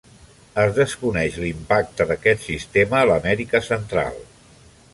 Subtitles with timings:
[0.61, 4.21] Es desconeix l'impacte d'aquest sistema a l'Amèrica Central.